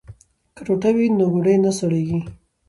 [0.55, 2.19] که ټوټه وي نو ګوډی نه سړیږي.